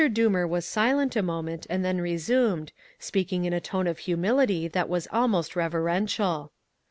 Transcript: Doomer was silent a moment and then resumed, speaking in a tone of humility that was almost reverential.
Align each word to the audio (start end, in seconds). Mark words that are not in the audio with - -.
Doomer 0.01 0.49
was 0.49 0.65
silent 0.65 1.15
a 1.15 1.21
moment 1.21 1.67
and 1.69 1.85
then 1.85 2.01
resumed, 2.01 2.71
speaking 2.97 3.45
in 3.45 3.53
a 3.53 3.61
tone 3.61 3.85
of 3.85 3.99
humility 3.99 4.67
that 4.67 4.89
was 4.89 5.07
almost 5.11 5.55
reverential. 5.55 6.51